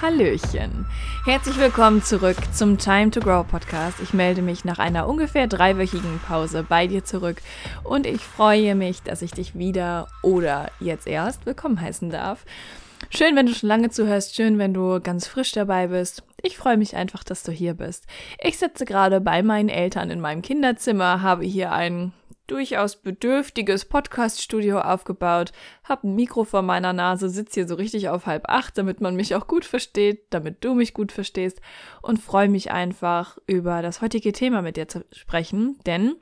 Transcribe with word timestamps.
hallöchen. 0.00 0.86
Herzlich 1.26 1.58
willkommen 1.58 2.02
zurück 2.02 2.36
zum 2.54 2.78
Time 2.78 3.10
to 3.10 3.20
Grow 3.20 3.46
Podcast. 3.46 4.00
Ich 4.00 4.14
melde 4.14 4.40
mich 4.40 4.64
nach 4.64 4.78
einer 4.78 5.06
ungefähr 5.06 5.46
dreiwöchigen 5.46 6.20
Pause 6.26 6.64
bei 6.66 6.86
dir 6.86 7.04
zurück 7.04 7.42
und 7.84 8.06
ich 8.06 8.22
freue 8.22 8.74
mich, 8.74 9.02
dass 9.02 9.20
ich 9.20 9.32
dich 9.32 9.58
wieder 9.58 10.08
oder 10.22 10.70
jetzt 10.80 11.06
erst 11.06 11.44
willkommen 11.44 11.78
heißen 11.78 12.08
darf. 12.08 12.46
Schön, 13.10 13.36
wenn 13.36 13.46
du 13.46 13.54
schon 13.54 13.68
lange 13.68 13.90
zuhörst, 13.90 14.36
schön, 14.36 14.58
wenn 14.58 14.72
du 14.72 15.00
ganz 15.00 15.26
frisch 15.26 15.52
dabei 15.52 15.88
bist. 15.88 16.22
Ich 16.42 16.56
freue 16.56 16.78
mich 16.78 16.96
einfach, 16.96 17.22
dass 17.22 17.42
du 17.42 17.52
hier 17.52 17.74
bist. 17.74 18.06
Ich 18.42 18.56
sitze 18.58 18.86
gerade 18.86 19.20
bei 19.20 19.42
meinen 19.42 19.68
Eltern 19.68 20.10
in 20.10 20.20
meinem 20.20 20.40
Kinderzimmer, 20.40 21.20
habe 21.20 21.44
hier 21.44 21.72
einen 21.72 22.12
durchaus 22.50 22.96
bedürftiges 22.96 23.84
Podcast-Studio 23.84 24.80
aufgebaut, 24.80 25.52
hab 25.84 26.02
ein 26.02 26.16
Mikro 26.16 26.44
vor 26.44 26.62
meiner 26.62 26.92
Nase, 26.92 27.28
sitze 27.28 27.60
hier 27.60 27.68
so 27.68 27.76
richtig 27.76 28.08
auf 28.08 28.26
halb 28.26 28.48
acht, 28.48 28.76
damit 28.76 29.00
man 29.00 29.14
mich 29.14 29.34
auch 29.34 29.46
gut 29.46 29.64
versteht, 29.64 30.24
damit 30.30 30.64
du 30.64 30.74
mich 30.74 30.92
gut 30.92 31.12
verstehst. 31.12 31.60
Und 32.02 32.20
freue 32.20 32.48
mich 32.48 32.72
einfach 32.72 33.38
über 33.46 33.82
das 33.82 34.00
heutige 34.00 34.32
Thema 34.32 34.62
mit 34.62 34.76
dir 34.76 34.88
zu 34.88 35.04
sprechen, 35.12 35.78
denn 35.86 36.16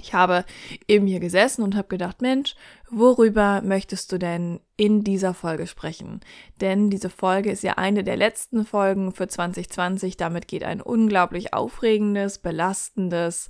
ich 0.00 0.14
habe 0.14 0.44
eben 0.88 1.06
hier 1.06 1.20
gesessen 1.20 1.62
und 1.62 1.76
habe 1.76 1.88
gedacht, 1.88 2.22
Mensch, 2.22 2.56
worüber 2.92 3.62
möchtest 3.64 4.12
du 4.12 4.18
denn 4.18 4.60
in 4.76 5.02
dieser 5.02 5.32
Folge 5.32 5.66
sprechen. 5.66 6.20
Denn 6.60 6.90
diese 6.90 7.08
Folge 7.08 7.50
ist 7.50 7.62
ja 7.62 7.74
eine 7.74 8.04
der 8.04 8.16
letzten 8.16 8.66
Folgen 8.66 9.12
für 9.12 9.28
2020. 9.28 10.16
Damit 10.18 10.46
geht 10.46 10.62
ein 10.62 10.82
unglaublich 10.82 11.54
aufregendes, 11.54 12.38
belastendes, 12.38 13.48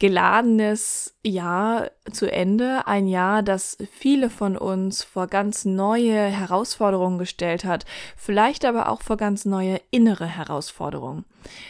geladenes 0.00 1.14
Jahr 1.24 1.90
zu 2.10 2.30
Ende. 2.30 2.86
Ein 2.86 3.06
Jahr, 3.06 3.42
das 3.42 3.78
viele 3.92 4.30
von 4.30 4.56
uns 4.56 5.04
vor 5.04 5.28
ganz 5.28 5.64
neue 5.64 6.24
Herausforderungen 6.24 7.18
gestellt 7.18 7.64
hat. 7.64 7.84
Vielleicht 8.16 8.64
aber 8.64 8.88
auch 8.88 9.02
vor 9.02 9.16
ganz 9.16 9.44
neue 9.44 9.80
innere 9.92 10.26
Herausforderungen. 10.26 11.24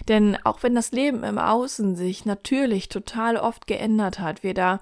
Denn 0.09 0.39
auch 0.45 0.63
wenn 0.63 0.75
das 0.75 0.93
Leben 0.93 1.25
im 1.25 1.39
Außen 1.39 1.95
sich 1.95 2.25
natürlich 2.25 2.89
total 2.89 3.37
oft 3.37 3.67
geändert 3.67 4.19
hat, 4.19 4.43
wir 4.43 4.55
da 4.55 4.81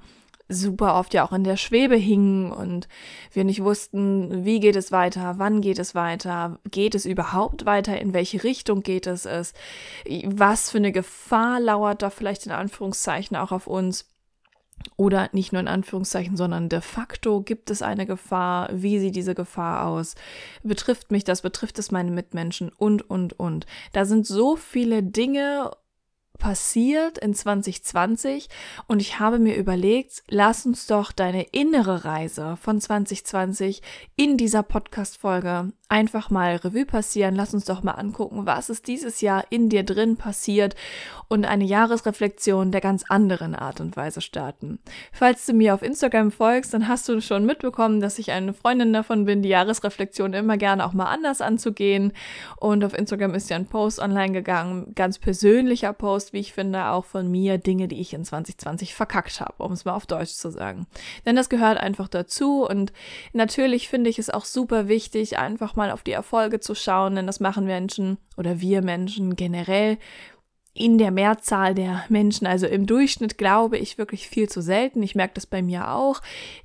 super 0.50 0.96
oft 0.96 1.14
ja 1.14 1.24
auch 1.24 1.32
in 1.32 1.44
der 1.44 1.56
Schwebe 1.56 1.96
hingen 1.96 2.52
und 2.52 2.88
wir 3.32 3.44
nicht 3.44 3.62
wussten, 3.62 4.44
wie 4.44 4.60
geht 4.60 4.76
es 4.76 4.92
weiter, 4.92 5.34
wann 5.38 5.60
geht 5.60 5.78
es 5.78 5.94
weiter, 5.94 6.58
geht 6.70 6.94
es 6.94 7.06
überhaupt 7.06 7.64
weiter, 7.64 7.98
in 7.98 8.12
welche 8.12 8.42
Richtung 8.44 8.82
geht 8.82 9.06
es, 9.06 9.24
es 9.24 9.54
was 10.24 10.70
für 10.70 10.78
eine 10.78 10.92
Gefahr 10.92 11.60
lauert 11.60 12.02
da 12.02 12.10
vielleicht 12.10 12.46
in 12.46 12.52
Anführungszeichen 12.52 13.36
auch 13.36 13.52
auf 13.52 13.66
uns. 13.66 14.06
Oder 14.96 15.28
nicht 15.32 15.52
nur 15.52 15.60
in 15.60 15.68
Anführungszeichen, 15.68 16.38
sondern 16.38 16.70
de 16.70 16.80
facto 16.80 17.42
gibt 17.42 17.70
es 17.70 17.82
eine 17.82 18.06
Gefahr. 18.06 18.70
Wie 18.72 18.98
sieht 18.98 19.14
diese 19.14 19.34
Gefahr 19.34 19.86
aus? 19.86 20.14
Betrifft 20.62 21.10
mich 21.10 21.22
das? 21.22 21.42
Betrifft 21.42 21.78
es 21.78 21.90
meine 21.90 22.10
Mitmenschen? 22.10 22.70
Und, 22.70 23.08
und, 23.10 23.38
und. 23.38 23.66
Da 23.92 24.06
sind 24.06 24.26
so 24.26 24.56
viele 24.56 25.02
Dinge 25.02 25.70
passiert 26.40 27.18
in 27.18 27.34
2020 27.34 28.48
und 28.88 29.00
ich 29.00 29.20
habe 29.20 29.38
mir 29.38 29.54
überlegt, 29.54 30.24
lass 30.28 30.66
uns 30.66 30.88
doch 30.88 31.12
deine 31.12 31.44
innere 31.44 32.04
Reise 32.04 32.56
von 32.60 32.80
2020 32.80 33.82
in 34.16 34.36
dieser 34.36 34.64
Podcast-Folge 34.64 35.72
einfach 35.90 36.30
mal 36.30 36.56
Revue 36.56 36.86
passieren. 36.86 37.34
Lass 37.34 37.52
uns 37.52 37.64
doch 37.64 37.82
mal 37.82 37.92
angucken, 37.92 38.46
was 38.46 38.70
ist 38.70 38.86
dieses 38.86 39.20
Jahr 39.20 39.44
in 39.50 39.68
dir 39.68 39.82
drin 39.82 40.16
passiert 40.16 40.76
und 41.28 41.44
eine 41.44 41.64
Jahresreflexion 41.64 42.70
der 42.70 42.80
ganz 42.80 43.04
anderen 43.08 43.54
Art 43.54 43.80
und 43.80 43.96
Weise 43.96 44.20
starten. 44.20 44.78
Falls 45.12 45.46
du 45.46 45.52
mir 45.52 45.74
auf 45.74 45.82
Instagram 45.82 46.30
folgst, 46.30 46.72
dann 46.74 46.88
hast 46.88 47.08
du 47.08 47.20
schon 47.20 47.44
mitbekommen, 47.44 48.00
dass 48.00 48.18
ich 48.18 48.30
eine 48.30 48.54
Freundin 48.54 48.92
davon 48.92 49.24
bin, 49.24 49.42
die 49.42 49.48
Jahresreflexion 49.48 50.32
immer 50.32 50.56
gerne 50.56 50.86
auch 50.86 50.92
mal 50.92 51.06
anders 51.06 51.40
anzugehen. 51.40 52.12
Und 52.56 52.84
auf 52.84 52.96
Instagram 52.96 53.34
ist 53.34 53.50
ja 53.50 53.56
ein 53.56 53.66
Post 53.66 53.98
online 53.98 54.32
gegangen, 54.32 54.92
ganz 54.94 55.18
persönlicher 55.18 55.92
Post, 55.92 56.32
wie 56.32 56.38
ich 56.38 56.52
finde, 56.52 56.86
auch 56.86 57.04
von 57.04 57.28
mir, 57.30 57.58
Dinge, 57.58 57.88
die 57.88 58.00
ich 58.00 58.14
in 58.14 58.24
2020 58.24 58.94
verkackt 58.94 59.40
habe, 59.40 59.62
um 59.62 59.72
es 59.72 59.84
mal 59.84 59.94
auf 59.94 60.06
Deutsch 60.06 60.34
zu 60.34 60.50
sagen. 60.50 60.86
Denn 61.26 61.34
das 61.34 61.48
gehört 61.48 61.78
einfach 61.78 62.08
dazu 62.08 62.64
und 62.64 62.92
natürlich 63.32 63.88
finde 63.88 64.10
ich 64.10 64.18
es 64.20 64.30
auch 64.30 64.44
super 64.44 64.86
wichtig, 64.88 65.38
einfach 65.38 65.76
mal 65.76 65.79
mal 65.80 65.90
auf 65.90 66.02
die 66.02 66.12
Erfolge 66.12 66.60
zu 66.60 66.74
schauen, 66.74 67.16
denn 67.16 67.26
das 67.26 67.40
machen 67.40 67.64
Menschen 67.64 68.18
oder 68.36 68.60
wir 68.60 68.82
Menschen 68.82 69.34
generell 69.34 69.98
in 70.74 70.98
der 70.98 71.10
Mehrzahl 71.10 71.74
der 71.74 72.04
Menschen, 72.08 72.46
also 72.46 72.66
im 72.66 72.86
Durchschnitt, 72.86 73.38
glaube 73.38 73.76
ich 73.76 73.98
wirklich 73.98 74.28
viel 74.28 74.48
zu 74.48 74.60
selten. 74.60 75.02
Ich 75.02 75.14
merke 75.14 75.34
das 75.34 75.46
bei 75.46 75.62
mir 75.62 75.90
auch. 75.90 76.20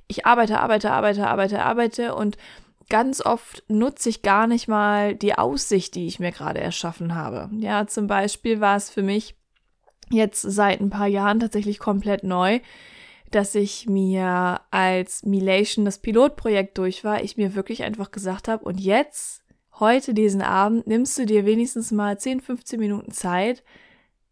Ich 0.06 0.26
arbeite, 0.26 0.60
arbeite, 0.60 0.92
arbeite, 0.92 1.26
arbeite, 1.26 1.62
arbeite 1.62 2.14
und 2.14 2.36
ganz 2.88 3.20
oft 3.20 3.64
nutze 3.68 4.08
ich 4.08 4.22
gar 4.22 4.46
nicht 4.46 4.68
mal 4.68 5.14
die 5.14 5.36
Aussicht, 5.36 5.94
die 5.94 6.06
ich 6.06 6.20
mir 6.20 6.30
gerade 6.30 6.60
erschaffen 6.60 7.14
habe. 7.14 7.50
Ja, 7.58 7.86
zum 7.86 8.06
Beispiel 8.06 8.60
war 8.60 8.76
es 8.76 8.90
für 8.90 9.02
mich 9.02 9.34
jetzt 10.10 10.42
seit 10.42 10.80
ein 10.80 10.90
paar 10.90 11.08
Jahren 11.08 11.40
tatsächlich 11.40 11.78
komplett 11.78 12.22
neu, 12.22 12.60
dass 13.30 13.54
ich 13.54 13.88
mir 13.88 14.60
als 14.70 15.24
Milation 15.24 15.84
das 15.84 15.98
Pilotprojekt 15.98 16.78
durch 16.78 17.04
war, 17.04 17.22
ich 17.22 17.36
mir 17.36 17.54
wirklich 17.54 17.82
einfach 17.82 18.10
gesagt 18.10 18.48
habe, 18.48 18.64
und 18.64 18.80
jetzt, 18.80 19.42
heute, 19.78 20.14
diesen 20.14 20.42
Abend, 20.42 20.86
nimmst 20.86 21.18
du 21.18 21.26
dir 21.26 21.44
wenigstens 21.44 21.90
mal 21.90 22.18
10, 22.18 22.40
15 22.40 22.78
Minuten 22.80 23.10
Zeit, 23.12 23.62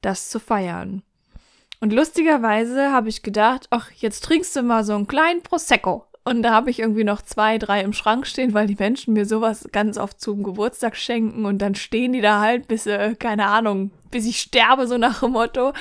das 0.00 0.28
zu 0.28 0.38
feiern. 0.38 1.02
Und 1.80 1.92
lustigerweise 1.92 2.92
habe 2.92 3.08
ich 3.08 3.22
gedacht, 3.22 3.66
ach, 3.70 3.90
jetzt 3.90 4.24
trinkst 4.24 4.56
du 4.56 4.62
mal 4.62 4.84
so 4.84 4.94
einen 4.94 5.06
kleinen 5.06 5.42
Prosecco. 5.42 6.06
Und 6.26 6.42
da 6.42 6.52
habe 6.52 6.70
ich 6.70 6.78
irgendwie 6.80 7.04
noch 7.04 7.20
zwei, 7.20 7.58
drei 7.58 7.82
im 7.82 7.92
Schrank 7.92 8.26
stehen, 8.26 8.54
weil 8.54 8.66
die 8.66 8.76
Menschen 8.76 9.12
mir 9.12 9.26
sowas 9.26 9.68
ganz 9.72 9.98
oft 9.98 10.18
zum 10.20 10.42
Geburtstag 10.42 10.96
schenken 10.96 11.44
und 11.44 11.58
dann 11.58 11.74
stehen 11.74 12.14
die 12.14 12.22
da 12.22 12.40
halt 12.40 12.66
bis, 12.66 12.86
äh, 12.86 13.14
keine 13.14 13.46
Ahnung, 13.46 13.90
bis 14.10 14.26
ich 14.26 14.40
sterbe, 14.40 14.86
so 14.86 14.96
nach 14.96 15.20
dem 15.20 15.32
Motto. 15.32 15.74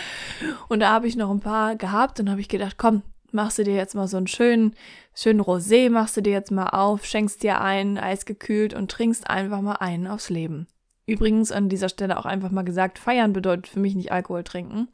Und 0.67 0.81
da 0.81 0.91
habe 0.91 1.07
ich 1.07 1.15
noch 1.15 1.31
ein 1.31 1.39
paar 1.39 1.77
gehabt 1.77 2.19
und 2.19 2.29
habe 2.29 2.41
ich 2.41 2.49
gedacht, 2.49 2.77
komm, 2.77 3.03
machst 3.31 3.57
du 3.57 3.63
dir 3.63 3.75
jetzt 3.75 3.95
mal 3.95 4.09
so 4.09 4.17
einen 4.17 4.27
schönen, 4.27 4.75
schönen 5.15 5.41
Rosé, 5.41 5.89
machst 5.89 6.17
du 6.17 6.21
dir 6.21 6.33
jetzt 6.33 6.51
mal 6.51 6.69
auf, 6.69 7.05
schenkst 7.05 7.41
dir 7.41 7.61
ein, 7.61 7.97
eisgekühlt 7.97 8.73
und 8.73 8.91
trinkst 8.91 9.29
einfach 9.29 9.61
mal 9.61 9.75
einen 9.75 10.07
aufs 10.07 10.29
Leben. 10.29 10.67
Übrigens 11.05 11.51
an 11.51 11.67
dieser 11.67 11.89
Stelle 11.89 12.17
auch 12.17 12.25
einfach 12.25 12.49
mal 12.49 12.63
gesagt, 12.63 12.97
feiern 12.97 13.33
bedeutet 13.33 13.67
für 13.67 13.79
mich 13.79 13.93
nicht 13.93 14.11
Alkohol 14.11 14.43
trinken. 14.43 14.87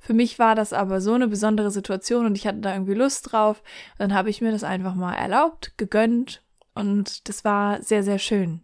Für 0.00 0.12
mich 0.12 0.38
war 0.38 0.54
das 0.54 0.72
aber 0.72 1.00
so 1.00 1.14
eine 1.14 1.28
besondere 1.28 1.70
Situation 1.70 2.26
und 2.26 2.36
ich 2.36 2.46
hatte 2.46 2.58
da 2.58 2.74
irgendwie 2.74 2.94
Lust 2.94 3.32
drauf. 3.32 3.62
Dann 3.98 4.12
habe 4.12 4.28
ich 4.28 4.42
mir 4.42 4.52
das 4.52 4.64
einfach 4.64 4.94
mal 4.94 5.14
erlaubt, 5.14 5.72
gegönnt 5.78 6.42
und 6.74 7.28
das 7.28 7.44
war 7.44 7.82
sehr, 7.82 8.02
sehr 8.02 8.18
schön. 8.18 8.60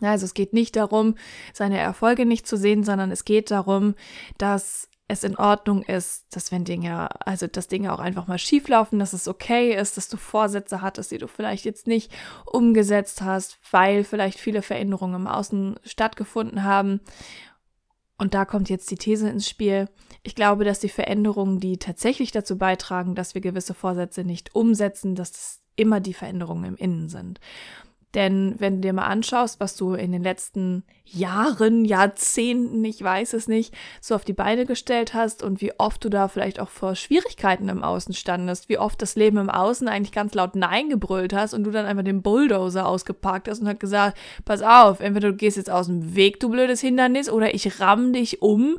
Also 0.00 0.24
es 0.24 0.34
geht 0.34 0.52
nicht 0.52 0.76
darum, 0.76 1.16
seine 1.52 1.78
Erfolge 1.78 2.26
nicht 2.26 2.46
zu 2.46 2.56
sehen, 2.56 2.84
sondern 2.84 3.10
es 3.10 3.24
geht 3.24 3.50
darum, 3.50 3.94
dass 4.38 4.88
es 5.12 5.24
in 5.24 5.36
Ordnung 5.36 5.82
ist, 5.82 6.34
dass 6.34 6.50
wenn 6.50 6.64
Dinge, 6.64 7.08
also 7.26 7.46
dass 7.46 7.68
Dinge 7.68 7.92
auch 7.92 7.98
einfach 7.98 8.26
mal 8.26 8.38
schief 8.38 8.68
laufen, 8.68 8.98
dass 8.98 9.12
es 9.12 9.28
okay 9.28 9.74
ist, 9.74 9.96
dass 9.96 10.08
du 10.08 10.16
Vorsätze 10.16 10.80
hattest, 10.80 11.10
die 11.10 11.18
du 11.18 11.28
vielleicht 11.28 11.64
jetzt 11.64 11.86
nicht 11.86 12.10
umgesetzt 12.46 13.22
hast, 13.22 13.58
weil 13.70 14.04
vielleicht 14.04 14.38
viele 14.38 14.62
Veränderungen 14.62 15.14
im 15.14 15.26
Außen 15.26 15.78
stattgefunden 15.84 16.64
haben. 16.64 17.00
Und 18.18 18.34
da 18.34 18.44
kommt 18.44 18.70
jetzt 18.70 18.90
die 18.90 18.96
These 18.96 19.28
ins 19.28 19.48
Spiel. 19.48 19.88
Ich 20.22 20.34
glaube, 20.34 20.64
dass 20.64 20.80
die 20.80 20.88
Veränderungen, 20.88 21.60
die 21.60 21.76
tatsächlich 21.78 22.30
dazu 22.30 22.56
beitragen, 22.56 23.14
dass 23.14 23.34
wir 23.34 23.40
gewisse 23.40 23.74
Vorsätze 23.74 24.24
nicht 24.24 24.54
umsetzen, 24.54 25.14
dass 25.14 25.32
das 25.32 25.60
immer 25.76 26.00
die 26.00 26.14
Veränderungen 26.14 26.64
im 26.64 26.76
Innen 26.76 27.08
sind. 27.08 27.40
Denn 28.14 28.56
wenn 28.58 28.76
du 28.76 28.80
dir 28.82 28.92
mal 28.92 29.06
anschaust, 29.06 29.58
was 29.58 29.74
du 29.76 29.94
in 29.94 30.12
den 30.12 30.22
letzten 30.22 30.84
Jahren, 31.04 31.84
Jahrzehnten, 31.84 32.84
ich 32.84 33.02
weiß 33.02 33.32
es 33.32 33.48
nicht, 33.48 33.74
so 34.00 34.14
auf 34.14 34.24
die 34.24 34.34
Beine 34.34 34.66
gestellt 34.66 35.14
hast 35.14 35.42
und 35.42 35.60
wie 35.60 35.72
oft 35.78 36.04
du 36.04 36.10
da 36.10 36.28
vielleicht 36.28 36.60
auch 36.60 36.68
vor 36.68 36.94
Schwierigkeiten 36.94 37.68
im 37.68 37.82
Außen 37.82 38.14
standest, 38.14 38.68
wie 38.68 38.78
oft 38.78 39.00
das 39.00 39.16
Leben 39.16 39.38
im 39.38 39.50
Außen 39.50 39.88
eigentlich 39.88 40.12
ganz 40.12 40.34
laut 40.34 40.56
Nein 40.56 40.90
gebrüllt 40.90 41.32
hast 41.32 41.54
und 41.54 41.64
du 41.64 41.70
dann 41.70 41.86
einfach 41.86 42.04
den 42.04 42.22
Bulldozer 42.22 42.86
ausgepackt 42.86 43.48
hast 43.48 43.60
und 43.60 43.68
hat 43.68 43.80
gesagt, 43.80 44.18
pass 44.44 44.62
auf, 44.62 45.00
entweder 45.00 45.30
du 45.30 45.36
gehst 45.36 45.56
jetzt 45.56 45.70
aus 45.70 45.86
dem 45.86 46.14
Weg, 46.14 46.38
du 46.40 46.50
blödes 46.50 46.80
Hindernis, 46.80 47.30
oder 47.30 47.54
ich 47.54 47.80
ramm 47.80 48.12
dich 48.12 48.42
um, 48.42 48.78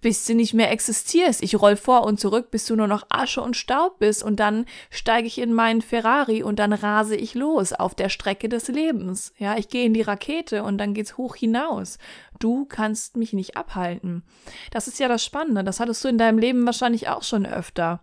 bis 0.00 0.24
du 0.24 0.34
nicht 0.34 0.54
mehr 0.54 0.70
existierst. 0.70 1.42
Ich 1.42 1.60
roll 1.60 1.76
vor 1.76 2.04
und 2.04 2.20
zurück, 2.20 2.50
bis 2.50 2.66
du 2.66 2.76
nur 2.76 2.86
noch 2.86 3.06
Asche 3.08 3.40
und 3.40 3.56
Staub 3.56 3.98
bist 3.98 4.22
und 4.22 4.40
dann 4.40 4.66
steige 4.90 5.26
ich 5.26 5.38
in 5.38 5.52
meinen 5.52 5.82
Ferrari 5.82 6.42
und 6.42 6.58
dann 6.58 6.72
rase 6.72 7.16
ich 7.16 7.34
los 7.34 7.72
auf 7.72 7.94
der 7.94 8.08
Strecke 8.08 8.48
des 8.48 8.68
Lebens. 8.68 9.32
Ja, 9.38 9.56
ich 9.56 9.68
gehe 9.68 9.84
in 9.84 9.94
die 9.94 10.02
Rakete 10.02 10.62
und 10.62 10.78
dann 10.78 10.94
geht's 10.94 11.16
hoch 11.16 11.34
hinaus. 11.36 11.98
Du 12.38 12.64
kannst 12.64 13.16
mich 13.16 13.32
nicht 13.32 13.56
abhalten. 13.56 14.22
Das 14.70 14.88
ist 14.88 14.98
ja 14.98 15.08
das 15.08 15.24
Spannende. 15.24 15.64
Das 15.64 15.80
hattest 15.80 16.04
du 16.04 16.08
in 16.08 16.18
deinem 16.18 16.38
Leben 16.38 16.64
wahrscheinlich 16.66 17.08
auch 17.08 17.22
schon 17.22 17.46
öfter. 17.46 18.00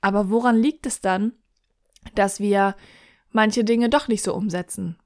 Aber 0.00 0.30
woran 0.30 0.56
liegt 0.56 0.86
es 0.86 1.00
dann, 1.00 1.32
dass 2.14 2.40
wir 2.40 2.74
manche 3.30 3.64
Dinge 3.64 3.88
doch 3.88 4.08
nicht 4.08 4.22
so 4.22 4.34
umsetzen? 4.34 4.96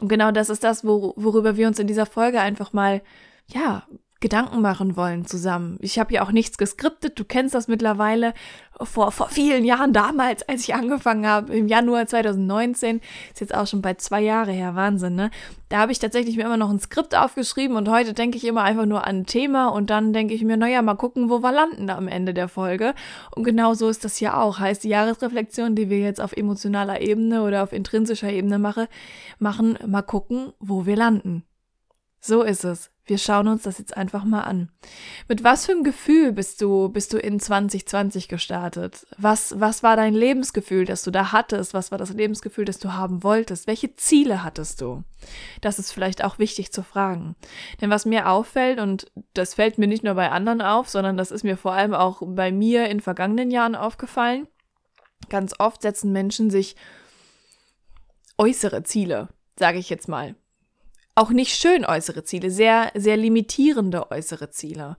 Und 0.00 0.08
genau 0.08 0.32
das 0.32 0.48
ist 0.50 0.64
das, 0.64 0.84
worüber 0.84 1.56
wir 1.56 1.68
uns 1.68 1.78
in 1.78 1.86
dieser 1.86 2.06
Folge 2.06 2.40
einfach 2.40 2.72
mal 2.72 3.00
ja, 3.46 3.86
Gedanken 4.24 4.62
machen 4.62 4.96
wollen 4.96 5.26
zusammen. 5.26 5.76
Ich 5.82 5.98
habe 5.98 6.14
ja 6.14 6.22
auch 6.22 6.32
nichts 6.32 6.56
geskriptet, 6.56 7.18
du 7.18 7.26
kennst 7.26 7.54
das 7.54 7.68
mittlerweile. 7.68 8.32
Vor, 8.80 9.12
vor 9.12 9.28
vielen 9.28 9.66
Jahren 9.66 9.92
damals, 9.92 10.48
als 10.48 10.62
ich 10.62 10.74
angefangen 10.74 11.26
habe, 11.26 11.54
im 11.54 11.68
Januar 11.68 12.06
2019, 12.06 13.02
ist 13.34 13.40
jetzt 13.42 13.54
auch 13.54 13.66
schon 13.66 13.82
bei 13.82 13.92
zwei 13.94 14.22
Jahre 14.22 14.50
her, 14.50 14.74
Wahnsinn, 14.74 15.14
ne? 15.14 15.30
Da 15.68 15.76
habe 15.80 15.92
ich 15.92 15.98
tatsächlich 15.98 16.38
mir 16.38 16.46
immer 16.46 16.56
noch 16.56 16.70
ein 16.70 16.80
Skript 16.80 17.14
aufgeschrieben 17.14 17.76
und 17.76 17.90
heute 17.90 18.14
denke 18.14 18.38
ich 18.38 18.46
immer 18.46 18.62
einfach 18.62 18.86
nur 18.86 19.06
an 19.06 19.18
ein 19.18 19.26
Thema 19.26 19.68
und 19.68 19.90
dann 19.90 20.14
denke 20.14 20.32
ich 20.32 20.42
mir, 20.42 20.56
naja, 20.56 20.80
mal 20.80 20.94
gucken, 20.94 21.28
wo 21.28 21.42
wir 21.42 21.52
landen 21.52 21.90
am 21.90 22.08
Ende 22.08 22.32
der 22.32 22.48
Folge. 22.48 22.94
Und 23.36 23.44
genau 23.44 23.74
so 23.74 23.90
ist 23.90 24.06
das 24.06 24.16
hier 24.16 24.38
auch. 24.38 24.58
Heißt, 24.58 24.84
die 24.84 24.88
Jahresreflexion, 24.88 25.74
die 25.74 25.90
wir 25.90 25.98
jetzt 25.98 26.22
auf 26.22 26.32
emotionaler 26.32 27.02
Ebene 27.02 27.42
oder 27.42 27.62
auf 27.62 27.74
intrinsischer 27.74 28.32
Ebene 28.32 28.58
mache, 28.58 28.88
machen, 29.38 29.78
mal 29.86 30.00
gucken, 30.00 30.54
wo 30.60 30.86
wir 30.86 30.96
landen. 30.96 31.44
So 32.26 32.40
ist 32.40 32.64
es. 32.64 32.90
Wir 33.04 33.18
schauen 33.18 33.48
uns 33.48 33.64
das 33.64 33.76
jetzt 33.76 33.98
einfach 33.98 34.24
mal 34.24 34.44
an. 34.44 34.70
Mit 35.28 35.44
was 35.44 35.66
für 35.66 35.72
einem 35.72 35.84
Gefühl 35.84 36.32
bist 36.32 36.62
du, 36.62 36.88
bist 36.88 37.12
du 37.12 37.18
in 37.18 37.38
2020 37.38 38.28
gestartet? 38.28 39.06
Was, 39.18 39.60
was 39.60 39.82
war 39.82 39.94
dein 39.96 40.14
Lebensgefühl, 40.14 40.86
das 40.86 41.02
du 41.02 41.10
da 41.10 41.32
hattest? 41.32 41.74
Was 41.74 41.90
war 41.90 41.98
das 41.98 42.14
Lebensgefühl, 42.14 42.64
das 42.64 42.78
du 42.78 42.94
haben 42.94 43.22
wolltest? 43.22 43.66
Welche 43.66 43.94
Ziele 43.96 44.42
hattest 44.42 44.80
du? 44.80 45.04
Das 45.60 45.78
ist 45.78 45.92
vielleicht 45.92 46.24
auch 46.24 46.38
wichtig 46.38 46.72
zu 46.72 46.82
fragen. 46.82 47.36
Denn 47.82 47.90
was 47.90 48.06
mir 48.06 48.30
auffällt, 48.30 48.80
und 48.80 49.12
das 49.34 49.52
fällt 49.52 49.76
mir 49.76 49.86
nicht 49.86 50.02
nur 50.02 50.14
bei 50.14 50.30
anderen 50.30 50.62
auf, 50.62 50.88
sondern 50.88 51.18
das 51.18 51.30
ist 51.30 51.44
mir 51.44 51.58
vor 51.58 51.74
allem 51.74 51.92
auch 51.92 52.22
bei 52.24 52.52
mir 52.52 52.88
in 52.88 53.00
vergangenen 53.00 53.50
Jahren 53.50 53.74
aufgefallen, 53.74 54.48
ganz 55.28 55.52
oft 55.58 55.82
setzen 55.82 56.10
Menschen 56.10 56.48
sich 56.48 56.74
äußere 58.38 58.82
Ziele, 58.82 59.28
sage 59.58 59.76
ich 59.76 59.90
jetzt 59.90 60.08
mal 60.08 60.34
auch 61.14 61.30
nicht 61.30 61.56
schön 61.56 61.84
äußere 61.84 62.24
Ziele, 62.24 62.50
sehr, 62.50 62.90
sehr 62.94 63.16
limitierende 63.16 64.10
äußere 64.10 64.50
Ziele, 64.50 64.96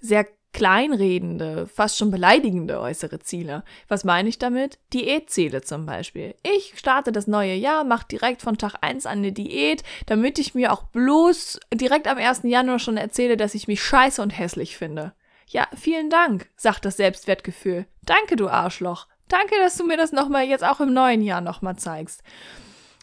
sehr 0.00 0.26
kleinredende, 0.56 1.66
fast 1.66 1.98
schon 1.98 2.10
beleidigende 2.10 2.80
äußere 2.80 3.18
Ziele. 3.18 3.62
Was 3.88 4.04
meine 4.04 4.30
ich 4.30 4.38
damit? 4.38 4.78
Diätziele 4.94 5.60
zum 5.60 5.84
Beispiel. 5.84 6.34
Ich 6.42 6.72
starte 6.78 7.12
das 7.12 7.26
neue 7.26 7.54
Jahr, 7.54 7.84
mache 7.84 8.06
direkt 8.10 8.40
von 8.40 8.56
Tag 8.56 8.76
1 8.80 9.04
an 9.04 9.18
eine 9.18 9.32
Diät, 9.32 9.82
damit 10.06 10.38
ich 10.38 10.54
mir 10.54 10.72
auch 10.72 10.84
bloß 10.84 11.60
direkt 11.74 12.08
am 12.08 12.16
1. 12.16 12.40
Januar 12.44 12.78
schon 12.78 12.96
erzähle, 12.96 13.36
dass 13.36 13.54
ich 13.54 13.68
mich 13.68 13.82
scheiße 13.82 14.22
und 14.22 14.30
hässlich 14.30 14.78
finde. 14.78 15.12
Ja, 15.46 15.68
vielen 15.76 16.08
Dank, 16.08 16.48
sagt 16.56 16.86
das 16.86 16.96
Selbstwertgefühl. 16.96 17.86
Danke, 18.02 18.36
du 18.36 18.48
Arschloch. 18.48 19.08
Danke, 19.28 19.56
dass 19.58 19.76
du 19.76 19.84
mir 19.84 19.98
das 19.98 20.12
nochmal 20.12 20.44
jetzt 20.44 20.64
auch 20.64 20.80
im 20.80 20.94
neuen 20.94 21.20
Jahr 21.20 21.42
nochmal 21.42 21.76
zeigst. 21.76 22.22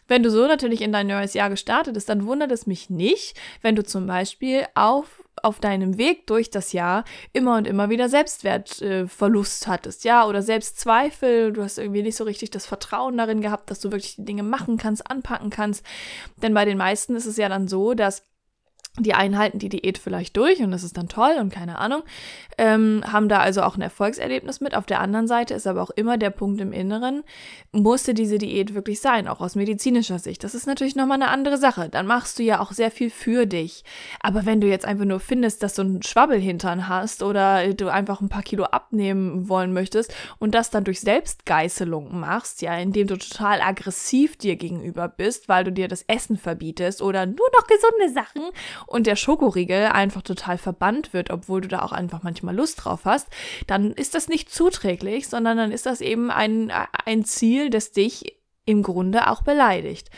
Wenn 0.08 0.22
du 0.22 0.30
so 0.30 0.46
natürlich 0.46 0.82
in 0.82 0.92
dein 0.92 1.06
neues 1.06 1.34
Jahr 1.34 1.50
gestartet 1.50 1.94
bist, 1.94 2.08
dann 2.08 2.26
wundert 2.26 2.52
es 2.52 2.66
mich 2.66 2.90
nicht, 2.90 3.36
wenn 3.62 3.76
du 3.76 3.84
zum 3.84 4.06
Beispiel 4.06 4.66
auf 4.74 5.24
auf 5.42 5.58
deinem 5.58 5.98
Weg 5.98 6.26
durch 6.26 6.50
das 6.50 6.72
Jahr 6.72 7.04
immer 7.32 7.56
und 7.56 7.66
immer 7.66 7.90
wieder 7.90 8.08
Selbstwertverlust 8.08 9.66
äh, 9.66 9.68
hattest, 9.68 10.04
ja, 10.04 10.26
oder 10.26 10.42
Selbstzweifel, 10.42 11.52
du 11.52 11.62
hast 11.62 11.78
irgendwie 11.78 12.02
nicht 12.02 12.16
so 12.16 12.24
richtig 12.24 12.50
das 12.50 12.66
Vertrauen 12.66 13.16
darin 13.16 13.40
gehabt, 13.40 13.70
dass 13.70 13.80
du 13.80 13.90
wirklich 13.90 14.16
die 14.16 14.24
Dinge 14.24 14.42
machen 14.42 14.78
kannst, 14.78 15.10
anpacken 15.10 15.50
kannst. 15.50 15.84
Denn 16.36 16.54
bei 16.54 16.64
den 16.64 16.78
meisten 16.78 17.16
ist 17.16 17.26
es 17.26 17.36
ja 17.36 17.48
dann 17.48 17.68
so, 17.68 17.94
dass 17.94 18.22
die 19.00 19.14
einen 19.14 19.36
halten 19.36 19.58
die 19.58 19.68
Diät 19.68 19.98
vielleicht 19.98 20.36
durch 20.36 20.60
und 20.60 20.70
das 20.70 20.84
ist 20.84 20.96
dann 20.96 21.08
toll 21.08 21.36
und 21.40 21.52
keine 21.52 21.78
Ahnung, 21.78 22.04
ähm, 22.58 23.02
haben 23.04 23.28
da 23.28 23.40
also 23.40 23.62
auch 23.62 23.76
ein 23.76 23.82
Erfolgserlebnis 23.82 24.60
mit. 24.60 24.76
Auf 24.76 24.86
der 24.86 25.00
anderen 25.00 25.26
Seite 25.26 25.54
ist 25.54 25.66
aber 25.66 25.82
auch 25.82 25.90
immer 25.90 26.16
der 26.16 26.30
Punkt 26.30 26.60
im 26.60 26.72
Inneren, 26.72 27.24
musste 27.72 28.14
diese 28.14 28.38
Diät 28.38 28.72
wirklich 28.72 29.00
sein, 29.00 29.26
auch 29.26 29.40
aus 29.40 29.56
medizinischer 29.56 30.20
Sicht. 30.20 30.44
Das 30.44 30.54
ist 30.54 30.68
natürlich 30.68 30.94
nochmal 30.94 31.20
eine 31.20 31.30
andere 31.30 31.58
Sache. 31.58 31.88
Dann 31.88 32.06
machst 32.06 32.38
du 32.38 32.44
ja 32.44 32.60
auch 32.60 32.70
sehr 32.70 32.92
viel 32.92 33.10
für 33.10 33.46
dich. 33.46 33.82
Aber 34.20 34.46
wenn 34.46 34.60
du 34.60 34.68
jetzt 34.68 34.84
einfach 34.84 35.06
nur 35.06 35.18
findest, 35.18 35.64
dass 35.64 35.74
du 35.74 35.82
einen 35.82 36.02
Schwabbelhintern 36.02 36.88
hast 36.88 37.24
oder 37.24 37.74
du 37.74 37.88
einfach 37.88 38.20
ein 38.20 38.28
paar 38.28 38.42
Kilo 38.42 38.62
abnehmen 38.62 39.48
wollen 39.48 39.72
möchtest 39.72 40.14
und 40.38 40.54
das 40.54 40.70
dann 40.70 40.84
durch 40.84 41.00
Selbstgeißelung 41.00 42.20
machst, 42.20 42.62
ja, 42.62 42.78
indem 42.78 43.08
du 43.08 43.18
total 43.18 43.60
aggressiv 43.60 44.36
dir 44.36 44.54
gegenüber 44.54 45.08
bist, 45.08 45.48
weil 45.48 45.64
du 45.64 45.72
dir 45.72 45.88
das 45.88 46.04
Essen 46.06 46.36
verbietest 46.36 47.02
oder 47.02 47.26
nur 47.26 47.48
noch 47.56 47.66
gesunde 47.66 48.12
Sachen 48.14 48.42
und 48.86 49.06
der 49.06 49.16
Schokoriegel 49.16 49.86
einfach 49.86 50.22
total 50.22 50.58
verbannt 50.58 51.12
wird, 51.12 51.30
obwohl 51.30 51.60
du 51.60 51.68
da 51.68 51.82
auch 51.82 51.92
einfach 51.92 52.22
manchmal 52.22 52.54
Lust 52.54 52.84
drauf 52.84 53.04
hast, 53.04 53.28
dann 53.66 53.92
ist 53.92 54.14
das 54.14 54.28
nicht 54.28 54.50
zuträglich, 54.50 55.28
sondern 55.28 55.56
dann 55.56 55.72
ist 55.72 55.86
das 55.86 56.00
eben 56.00 56.30
ein, 56.30 56.72
ein 57.04 57.24
Ziel, 57.24 57.70
das 57.70 57.92
dich 57.92 58.38
im 58.66 58.82
Grunde 58.82 59.30
auch 59.30 59.42
beleidigt. 59.42 60.10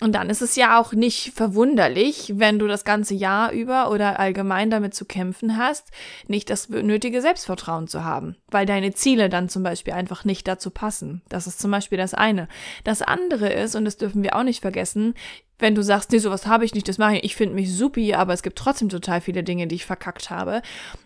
Und 0.00 0.12
dann 0.16 0.28
ist 0.28 0.42
es 0.42 0.56
ja 0.56 0.80
auch 0.80 0.92
nicht 0.92 1.34
verwunderlich, 1.34 2.32
wenn 2.36 2.58
du 2.58 2.66
das 2.66 2.84
ganze 2.84 3.14
Jahr 3.14 3.52
über 3.52 3.90
oder 3.92 4.18
allgemein 4.18 4.68
damit 4.68 4.92
zu 4.92 5.04
kämpfen 5.04 5.56
hast, 5.56 5.88
nicht 6.26 6.50
das 6.50 6.68
nötige 6.68 7.20
Selbstvertrauen 7.20 7.86
zu 7.86 8.02
haben, 8.02 8.36
weil 8.50 8.66
deine 8.66 8.92
Ziele 8.92 9.28
dann 9.28 9.48
zum 9.48 9.62
Beispiel 9.62 9.94
einfach 9.94 10.24
nicht 10.24 10.48
dazu 10.48 10.70
passen. 10.70 11.22
Das 11.28 11.46
ist 11.46 11.60
zum 11.60 11.70
Beispiel 11.70 11.96
das 11.96 12.12
eine. 12.12 12.48
Das 12.82 13.02
andere 13.02 13.52
ist, 13.52 13.76
und 13.76 13.84
das 13.84 13.96
dürfen 13.96 14.24
wir 14.24 14.34
auch 14.34 14.42
nicht 14.42 14.62
vergessen, 14.62 15.14
wenn 15.60 15.76
du 15.76 15.82
sagst, 15.82 16.10
nee, 16.10 16.18
sowas 16.18 16.48
habe 16.48 16.64
ich 16.64 16.74
nicht, 16.74 16.88
das 16.88 16.98
mache 16.98 17.16
ich, 17.16 17.24
ich 17.24 17.36
finde 17.36 17.54
mich 17.54 17.72
supi, 17.72 18.14
aber 18.14 18.32
es 18.32 18.42
gibt 18.42 18.58
trotzdem 18.58 18.88
total 18.88 19.20
viele 19.20 19.44
Dinge, 19.44 19.68
die 19.68 19.76
ich 19.76 19.86
verkackt 19.86 20.28
habe, 20.28 20.60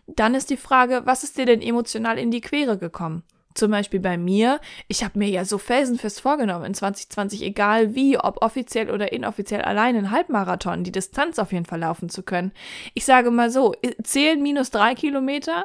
dann 0.06 0.34
ist 0.34 0.48
die 0.48 0.56
Frage, 0.56 1.02
was 1.04 1.24
ist 1.24 1.36
dir 1.36 1.44
denn 1.44 1.60
emotional 1.60 2.18
in 2.18 2.30
die 2.30 2.40
Quere 2.40 2.78
gekommen? 2.78 3.22
Zum 3.58 3.72
Beispiel 3.72 3.98
bei 3.98 4.16
mir, 4.16 4.60
ich 4.86 5.02
habe 5.02 5.18
mir 5.18 5.28
ja 5.28 5.44
so 5.44 5.58
felsenfest 5.58 6.20
vorgenommen, 6.20 6.64
in 6.64 6.74
2020, 6.74 7.42
egal 7.42 7.96
wie, 7.96 8.16
ob 8.16 8.40
offiziell 8.40 8.88
oder 8.88 9.12
inoffiziell 9.12 9.62
allein 9.62 9.96
in 9.96 10.12
Halbmarathon, 10.12 10.84
die 10.84 10.92
Distanz 10.92 11.40
auf 11.40 11.52
jeden 11.52 11.64
Fall 11.64 11.80
laufen 11.80 12.08
zu 12.08 12.22
können. 12.22 12.52
Ich 12.94 13.04
sage 13.04 13.32
mal 13.32 13.50
so, 13.50 13.74
zählen 14.04 14.40
minus 14.40 14.70
drei 14.70 14.94
Kilometer? 14.94 15.64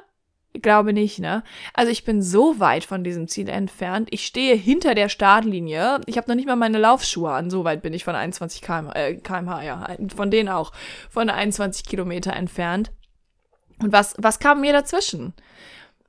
Ich 0.54 0.63
glaube 0.63 0.92
nicht, 0.92 1.19
ne? 1.19 1.44
Also 1.75 1.92
ich 1.92 2.04
bin 2.04 2.24
so 2.24 2.60
weit 2.60 2.84
von 2.84 3.04
diesem 3.04 3.28
Ziel 3.28 3.48
entfernt. 3.48 4.07
Ich 4.10 4.25
stehe 4.25 4.56
hinter 4.56 4.95
der 4.95 5.10
Startlinie. 5.10 6.01
Ich 6.07 6.18
habe 6.18 6.28
noch 6.28 6.36
nicht 6.36 6.48
mal 6.48 6.56
meine 6.56 6.80
Laufschuhe 6.80 7.31
an. 7.31 7.51
So 7.51 7.63
weit 7.63 7.84
bin 7.84 7.94
ich 7.94 8.04
von 8.04 8.16
21 8.16 8.64
km, 8.64 8.90
äh, 8.95 9.14
kmh, 9.18 9.64
ja, 9.64 9.88
von 10.16 10.31
denen 10.31 10.50
auch, 10.50 10.71
von 11.12 11.30
21 11.30 11.85
Kilometer 11.85 12.33
entfernt. 12.33 12.92
Und 13.78 13.92
was, 13.92 14.16
was 14.18 14.40
kam 14.40 14.62
mir 14.62 14.73
dazwischen? 14.73 15.35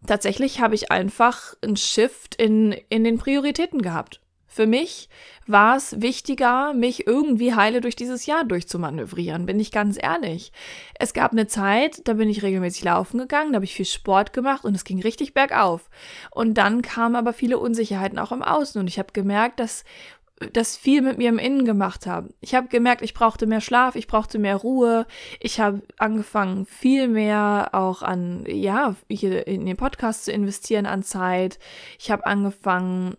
Tatsächlich 0.07 0.61
habe 0.61 0.75
ich 0.75 0.91
einfach 0.91 1.55
einen 1.63 1.77
Shift 1.77 2.35
in, 2.35 2.73
in 2.89 3.05
den 3.05 3.19
Prioritäten 3.19 3.83
gehabt. 3.83 4.21
Für 4.55 4.69
mich 4.69 5.09
war 5.49 5.77
es 5.77 6.01
wichtiger, 6.01 6.75
mich 6.75 7.09
irgendwie 7.09 7.55
heile 7.55 7.81
durch 7.81 7.97
dieses 7.97 8.25
Jahr 8.25 8.45
durchzumanövrieren, 8.45 9.47
bin 9.47 9.59
ich 9.59 9.73
ganz 9.73 9.99
ehrlich. 10.01 10.53
Es 10.97 11.13
gab 11.13 11.33
eine 11.33 11.49
Zeit, 11.49 12.07
da 12.07 12.13
bin 12.13 12.29
ich 12.29 12.45
regelmäßig 12.45 12.85
laufen 12.85 13.19
gegangen, 13.19 13.51
da 13.51 13.57
habe 13.57 13.65
ich 13.65 13.75
viel 13.75 13.85
Sport 13.85 14.33
gemacht 14.33 14.65
und 14.65 14.77
es 14.77 14.85
ging 14.85 15.03
richtig 15.03 15.35
bergauf. 15.35 15.91
Und 16.31 16.55
dann 16.55 16.83
kamen 16.83 17.17
aber 17.17 17.33
viele 17.33 17.59
Unsicherheiten 17.59 18.17
auch 18.21 18.31
im 18.31 18.45
Außen 18.45 18.81
und 18.81 18.87
ich 18.87 19.01
habe 19.01 19.13
gemerkt, 19.13 19.59
dass 19.59 19.83
das 20.53 20.77
viel 20.77 21.01
mit 21.01 21.19
mir 21.19 21.29
im 21.29 21.39
Innen 21.39 21.65
gemacht 21.65 22.07
haben. 22.07 22.35
Ich 22.41 22.55
habe 22.55 22.69
gemerkt, 22.69 23.03
ich 23.03 23.15
brauchte 23.15 23.47
mehr 23.47 23.61
Schlaf, 23.61 23.95
ich 23.95 24.07
brauchte 24.07 24.39
mehr 24.39 24.57
Ruhe. 24.57 25.07
Ich 25.41 25.61
habe 25.61 25.83
angefangen, 25.97 26.67
viel 26.67 27.09
mehr 27.09 27.71
auch 27.73 28.03
an, 28.03 28.45
ja, 28.49 28.97
hier 29.09 29.47
in 29.47 29.65
den 29.65 29.77
Podcast 29.77 30.25
zu 30.25 30.33
investieren 30.33 30.87
an 30.87 31.03
Zeit. 31.03 31.59
Ich 31.99 32.11
habe 32.11 32.27
angefangen, 32.27 33.17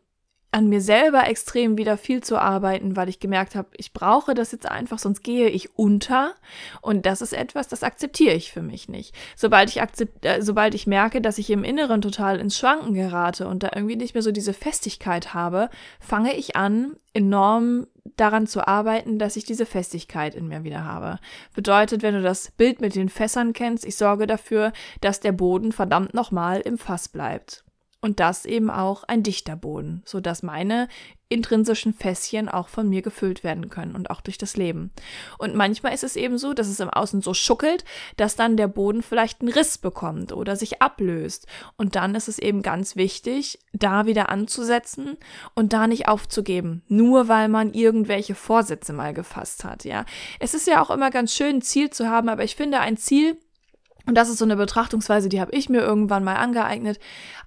an 0.55 0.69
mir 0.69 0.79
selber 0.79 1.27
extrem 1.27 1.77
wieder 1.77 1.97
viel 1.97 2.23
zu 2.23 2.37
arbeiten, 2.37 2.95
weil 2.95 3.09
ich 3.09 3.19
gemerkt 3.19 3.55
habe, 3.55 3.67
ich 3.75 3.91
brauche 3.91 4.33
das 4.33 4.53
jetzt 4.53 4.71
einfach, 4.71 4.99
sonst 4.99 5.21
gehe 5.21 5.49
ich 5.49 5.77
unter. 5.77 6.33
Und 6.81 7.05
das 7.05 7.21
ist 7.21 7.33
etwas, 7.33 7.67
das 7.67 7.83
akzeptiere 7.83 8.35
ich 8.35 8.53
für 8.53 8.61
mich 8.61 8.87
nicht. 8.87 9.13
Sobald 9.35 9.69
ich 9.69 9.81
akzept, 9.81 10.25
äh, 10.25 10.41
sobald 10.41 10.73
ich 10.73 10.87
merke, 10.87 11.19
dass 11.19 11.39
ich 11.39 11.49
im 11.49 11.65
Inneren 11.65 12.01
total 12.01 12.39
ins 12.39 12.57
Schwanken 12.57 12.93
gerate 12.93 13.49
und 13.49 13.63
da 13.63 13.71
irgendwie 13.75 13.97
nicht 13.97 14.13
mehr 14.13 14.23
so 14.23 14.31
diese 14.31 14.53
Festigkeit 14.53 15.33
habe, 15.33 15.69
fange 15.99 16.33
ich 16.33 16.55
an, 16.55 16.95
enorm 17.11 17.87
daran 18.15 18.47
zu 18.47 18.65
arbeiten, 18.65 19.19
dass 19.19 19.35
ich 19.35 19.43
diese 19.43 19.65
Festigkeit 19.65 20.35
in 20.35 20.47
mir 20.47 20.63
wieder 20.63 20.85
habe. 20.85 21.19
Bedeutet, 21.53 22.01
wenn 22.01 22.13
du 22.15 22.21
das 22.21 22.51
Bild 22.51 22.79
mit 22.79 22.95
den 22.95 23.09
Fässern 23.09 23.51
kennst, 23.51 23.83
ich 23.83 23.97
sorge 23.97 24.25
dafür, 24.25 24.71
dass 25.01 25.19
der 25.19 25.33
Boden 25.33 25.73
verdammt 25.73 26.13
nochmal 26.13 26.61
im 26.61 26.77
Fass 26.77 27.09
bleibt. 27.09 27.64
Und 28.05 28.19
das 28.19 28.45
eben 28.45 28.69
auch 28.69 29.03
ein 29.03 29.23
dichter 29.23 29.55
Boden, 29.55 30.03
sodass 30.05 30.43
meine 30.43 30.87
intrinsischen 31.27 31.91
Fässchen 31.91 32.47
auch 32.47 32.67
von 32.67 32.87
mir 32.87 33.01
gefüllt 33.01 33.43
werden 33.43 33.69
können 33.69 33.95
und 33.95 34.11
auch 34.11 34.21
durch 34.21 34.37
das 34.37 34.57
Leben. 34.57 34.91
Und 35.39 35.55
manchmal 35.55 35.91
ist 35.91 36.03
es 36.03 36.15
eben 36.15 36.37
so, 36.37 36.53
dass 36.53 36.67
es 36.67 36.79
im 36.79 36.91
Außen 36.91 37.23
so 37.23 37.33
schuckelt, 37.33 37.83
dass 38.15 38.35
dann 38.35 38.57
der 38.57 38.67
Boden 38.67 39.01
vielleicht 39.01 39.41
einen 39.41 39.51
Riss 39.51 39.79
bekommt 39.79 40.33
oder 40.33 40.55
sich 40.55 40.83
ablöst. 40.83 41.47
Und 41.77 41.95
dann 41.95 42.13
ist 42.13 42.27
es 42.27 42.37
eben 42.37 42.61
ganz 42.61 42.95
wichtig, 42.95 43.57
da 43.73 44.05
wieder 44.05 44.29
anzusetzen 44.29 45.17
und 45.55 45.73
da 45.73 45.87
nicht 45.87 46.07
aufzugeben, 46.07 46.83
nur 46.87 47.27
weil 47.27 47.49
man 47.49 47.73
irgendwelche 47.73 48.35
Vorsätze 48.35 48.93
mal 48.93 49.15
gefasst 49.15 49.63
hat, 49.63 49.83
ja. 49.83 50.05
Es 50.39 50.53
ist 50.53 50.67
ja 50.67 50.79
auch 50.79 50.91
immer 50.91 51.09
ganz 51.09 51.33
schön, 51.33 51.55
ein 51.55 51.61
Ziel 51.63 51.89
zu 51.89 52.07
haben, 52.07 52.29
aber 52.29 52.43
ich 52.43 52.55
finde, 52.55 52.81
ein 52.81 52.97
Ziel 52.97 53.39
und 54.07 54.15
das 54.15 54.29
ist 54.29 54.37
so 54.37 54.45
eine 54.45 54.55
Betrachtungsweise, 54.55 55.29
die 55.29 55.41
habe 55.41 55.51
ich 55.51 55.67
mir 55.69 55.81
irgendwann 55.81 56.23
mal 56.23 56.35
angeeignet. 56.35 56.99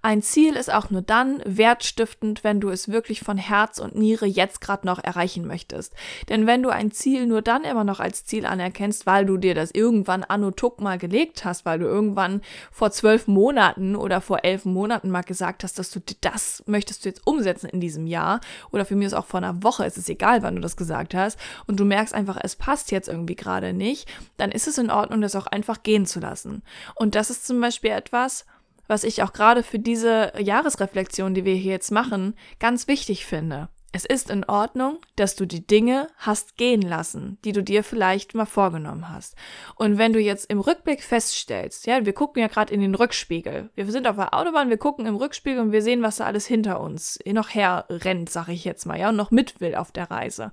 Ein 0.03 0.23
Ziel 0.23 0.57
ist 0.57 0.73
auch 0.73 0.91
nur 0.91 1.03
dann 1.03 1.41
wertstiftend, 1.45 2.43
wenn 2.43 2.61
du 2.61 2.69
es 2.71 2.89
wirklich 2.89 3.21
von 3.21 3.37
Herz 3.37 3.79
und 3.79 3.97
Niere 3.97 4.27
jetzt 4.27 4.61
gerade 4.61 4.87
noch 4.87 5.03
erreichen 5.03 5.47
möchtest. 5.47 5.95
Denn 6.29 6.47
wenn 6.47 6.63
du 6.63 6.71
ein 6.71 6.91
Ziel 6.91 7.27
nur 7.27 7.43
dann 7.43 7.65
immer 7.65 7.85
noch 7.85 8.01
als 8.01 8.25
Ziel 8.25 8.45
anerkennst, 8.45 9.07
weil 9.07 9.25
du 9.25 9.37
dir 9.37 9.55
das 9.55 9.71
irgendwann 9.71 10.25
anno 10.25 10.51
tuck 10.51 10.81
mal 10.81 10.99
gelegt 10.99 11.45
hast, 11.45 11.65
weil 11.65 11.79
du 11.79 11.87
irgendwann 11.87 12.43
vor 12.73 12.91
zwölf 12.91 13.29
Monaten 13.29 13.95
oder 13.95 14.21
vor 14.21 14.45
elf 14.45 14.65
Monaten 14.65 15.11
mal 15.11 15.23
gesagt 15.23 15.63
hast, 15.63 15.79
dass 15.79 15.91
du 15.91 16.01
das 16.21 16.63
möchtest 16.67 17.05
du 17.05 17.09
jetzt 17.09 17.27
umsetzen 17.27 17.69
in 17.69 17.81
diesem 17.81 18.07
Jahr 18.07 18.41
oder 18.71 18.85
für 18.85 18.97
mich 18.97 19.07
ist 19.07 19.15
auch 19.15 19.27
vor 19.27 19.39
einer 19.39 19.63
Woche, 19.63 19.85
ist 19.85 19.99
es 19.99 20.09
egal, 20.09 20.43
wann 20.43 20.57
du 20.57 20.61
das 20.61 20.77
gesagt 20.77 21.15
hast 21.15 21.39
und 21.67 21.79
du 21.79 21.85
merkst 21.85 22.15
einfach, 22.15 22.39
es 22.43 22.57
passt 22.57 22.91
jetzt 22.91 23.09
irgendwie 23.09 23.37
gerade 23.37 23.73
nicht, 23.73 24.09
dann 24.37 24.51
ist 24.51 24.67
es 24.67 24.79
in 24.79 24.91
Ordnung, 24.91 25.21
das 25.21 25.37
auch 25.37 25.47
einfach 25.47 25.83
gehen 25.83 26.07
zu 26.07 26.21
lassen 26.21 26.48
lassen. 26.49 26.63
Und 26.95 27.15
das 27.15 27.31
ist 27.31 27.47
zum 27.47 27.61
Beispiel 27.61 27.91
etwas, 27.91 28.47
was 28.87 29.05
ich 29.05 29.23
auch 29.23 29.33
gerade 29.33 29.63
für 29.63 29.79
diese 29.79 30.33
Jahresreflexion, 30.39 31.35
die 31.35 31.45
wir 31.45 31.55
hier 31.55 31.73
jetzt 31.73 31.93
machen, 31.93 32.35
ganz 32.59 32.89
wichtig 32.89 33.27
finde. 33.27 33.69
Es 33.91 34.05
ist 34.05 34.29
in 34.29 34.45
Ordnung, 34.45 34.99
dass 35.17 35.35
du 35.35 35.47
die 35.47 35.67
Dinge 35.67 36.09
hast 36.19 36.59
gehen 36.59 36.83
lassen, 36.83 37.39
die 37.45 37.53
du 37.53 37.63
dir 37.63 37.83
vielleicht 37.83 38.35
mal 38.35 38.45
vorgenommen 38.45 39.09
hast. 39.09 39.35
Und 39.77 39.97
wenn 39.97 40.13
du 40.13 40.21
jetzt 40.21 40.51
im 40.51 40.61
Rückblick 40.61 41.03
feststellst, 41.03 41.87
ja, 41.87 42.05
wir 42.05 42.13
gucken 42.13 42.43
ja 42.43 42.49
gerade 42.49 42.73
in 42.73 42.83
den 42.83 42.95
Rückspiegel. 42.95 43.71
Wir 43.75 43.91
sind 43.91 44.07
auf 44.07 44.17
der 44.17 44.35
Autobahn, 44.35 44.69
wir 44.69 44.77
gucken 44.77 45.07
im 45.07 45.17
Rückspiegel 45.17 45.61
und 45.61 45.73
wir 45.73 45.81
sehen, 45.81 46.03
was 46.03 46.17
da 46.17 46.25
alles 46.25 46.47
hinter 46.47 46.81
uns 46.81 47.19
noch 47.27 47.49
herrennt, 47.49 48.29
sag 48.29 48.49
ich 48.49 48.65
jetzt 48.65 48.85
mal, 48.85 48.99
ja, 48.99 49.09
und 49.09 49.17
noch 49.17 49.31
mit 49.31 49.59
will 49.63 49.75
auf 49.75 49.91
der 49.91 50.11
Reise. 50.11 50.53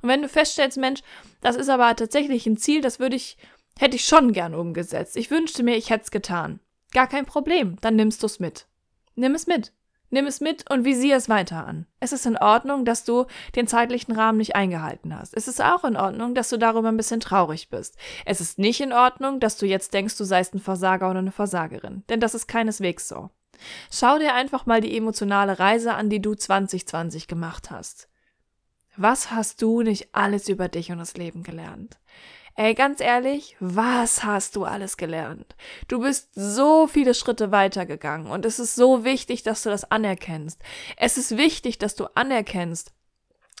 Und 0.00 0.08
wenn 0.08 0.22
du 0.22 0.28
feststellst, 0.28 0.78
Mensch, 0.78 1.00
das 1.40 1.56
ist 1.56 1.68
aber 1.68 1.94
tatsächlich 1.96 2.46
ein 2.46 2.56
Ziel, 2.56 2.82
das 2.82 3.00
würde 3.00 3.16
ich 3.16 3.36
Hätte 3.78 3.96
ich 3.96 4.04
schon 4.04 4.32
gern 4.32 4.54
umgesetzt. 4.54 5.16
Ich 5.16 5.30
wünschte 5.30 5.62
mir, 5.62 5.76
ich 5.76 5.90
hätte 5.90 6.04
es 6.04 6.10
getan. 6.10 6.60
Gar 6.92 7.08
kein 7.08 7.26
Problem, 7.26 7.76
dann 7.80 7.96
nimmst 7.96 8.22
du 8.22 8.26
es 8.26 8.40
mit. 8.40 8.66
Nimm 9.14 9.34
es 9.34 9.46
mit. 9.46 9.72
Nimm 10.08 10.26
es 10.26 10.40
mit 10.40 10.70
und 10.70 10.84
visier 10.84 11.16
es 11.16 11.28
weiter 11.28 11.66
an. 11.66 11.86
Es 11.98 12.12
ist 12.12 12.26
in 12.26 12.36
Ordnung, 12.36 12.84
dass 12.84 13.04
du 13.04 13.26
den 13.56 13.66
zeitlichen 13.66 14.12
Rahmen 14.12 14.38
nicht 14.38 14.54
eingehalten 14.54 15.18
hast. 15.18 15.34
Es 15.34 15.48
ist 15.48 15.60
auch 15.60 15.84
in 15.84 15.96
Ordnung, 15.96 16.34
dass 16.34 16.48
du 16.48 16.58
darüber 16.58 16.88
ein 16.88 16.96
bisschen 16.96 17.18
traurig 17.18 17.70
bist. 17.70 17.96
Es 18.24 18.40
ist 18.40 18.58
nicht 18.58 18.80
in 18.80 18.92
Ordnung, 18.92 19.40
dass 19.40 19.58
du 19.58 19.66
jetzt 19.66 19.92
denkst, 19.94 20.16
du 20.16 20.24
seist 20.24 20.54
ein 20.54 20.60
Versager 20.60 21.10
oder 21.10 21.18
eine 21.18 21.32
Versagerin. 21.32 22.04
Denn 22.08 22.20
das 22.20 22.34
ist 22.34 22.46
keineswegs 22.46 23.08
so. 23.08 23.30
Schau 23.90 24.18
dir 24.18 24.34
einfach 24.34 24.64
mal 24.66 24.80
die 24.80 24.96
emotionale 24.96 25.58
Reise 25.58 25.94
an, 25.94 26.08
die 26.08 26.22
du 26.22 26.34
2020 26.34 27.26
gemacht 27.26 27.70
hast. 27.70 28.08
Was 28.96 29.32
hast 29.32 29.60
du 29.60 29.82
nicht 29.82 30.14
alles 30.14 30.48
über 30.48 30.68
dich 30.68 30.92
und 30.92 30.98
das 30.98 31.16
Leben 31.16 31.42
gelernt? 31.42 31.98
Ey, 32.58 32.72
ganz 32.74 33.02
ehrlich, 33.02 33.54
was 33.60 34.24
hast 34.24 34.56
du 34.56 34.64
alles 34.64 34.96
gelernt? 34.96 35.54
Du 35.88 36.00
bist 36.00 36.30
so 36.34 36.86
viele 36.86 37.12
Schritte 37.12 37.52
weitergegangen 37.52 38.30
und 38.30 38.46
es 38.46 38.58
ist 38.58 38.74
so 38.74 39.04
wichtig, 39.04 39.42
dass 39.42 39.62
du 39.62 39.68
das 39.68 39.90
anerkennst. 39.90 40.62
Es 40.96 41.18
ist 41.18 41.36
wichtig, 41.36 41.76
dass 41.76 41.96
du 41.96 42.06
anerkennst, 42.14 42.94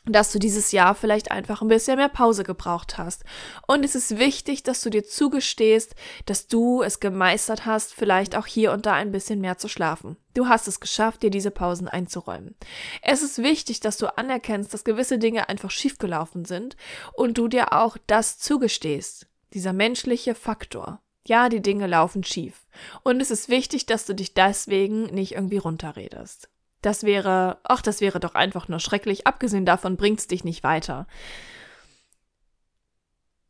dass 0.06 0.32
du 0.32 0.38
dieses 0.38 0.72
Jahr 0.72 0.94
vielleicht 0.94 1.30
einfach 1.30 1.62
ein 1.62 1.68
bisschen 1.68 1.96
mehr 1.96 2.08
Pause 2.08 2.44
gebraucht 2.44 2.96
hast. 2.96 3.24
Und 3.66 3.84
es 3.84 3.94
ist 3.94 4.18
wichtig, 4.18 4.62
dass 4.62 4.80
du 4.80 4.90
dir 4.90 5.04
zugestehst, 5.04 5.94
dass 6.26 6.46
du 6.46 6.82
es 6.82 7.00
gemeistert 7.00 7.66
hast, 7.66 7.92
vielleicht 7.92 8.36
auch 8.36 8.46
hier 8.46 8.72
und 8.72 8.86
da 8.86 8.94
ein 8.94 9.10
bisschen 9.10 9.40
mehr 9.40 9.58
zu 9.58 9.68
schlafen. 9.68 10.16
Du 10.34 10.48
hast 10.48 10.68
es 10.68 10.80
geschafft, 10.80 11.22
dir 11.22 11.30
diese 11.30 11.50
Pausen 11.50 11.88
einzuräumen. 11.88 12.54
Es 13.02 13.22
ist 13.22 13.42
wichtig, 13.42 13.80
dass 13.80 13.96
du 13.96 14.16
anerkennst, 14.16 14.72
dass 14.72 14.84
gewisse 14.84 15.18
Dinge 15.18 15.48
einfach 15.48 15.70
schiefgelaufen 15.70 16.44
sind 16.44 16.76
und 17.14 17.38
du 17.38 17.48
dir 17.48 17.72
auch 17.72 17.96
das 18.06 18.38
zugestehst. 18.38 19.26
Dieser 19.54 19.72
menschliche 19.72 20.34
Faktor. 20.34 21.00
Ja, 21.26 21.48
die 21.48 21.62
Dinge 21.62 21.88
laufen 21.88 22.22
schief. 22.22 22.66
Und 23.02 23.20
es 23.20 23.32
ist 23.32 23.48
wichtig, 23.48 23.86
dass 23.86 24.06
du 24.06 24.14
dich 24.14 24.34
deswegen 24.34 25.06
nicht 25.06 25.32
irgendwie 25.32 25.58
runterredest. 25.58 26.48
Das 26.82 27.02
wäre, 27.02 27.58
ach, 27.64 27.82
das 27.82 28.00
wäre 28.00 28.20
doch 28.20 28.34
einfach 28.34 28.68
nur 28.68 28.80
schrecklich. 28.80 29.26
Abgesehen 29.26 29.66
davon 29.66 29.96
bringt's 29.96 30.26
dich 30.26 30.44
nicht 30.44 30.62
weiter. 30.62 31.06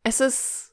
Es 0.02 0.21
ist, 0.21 0.73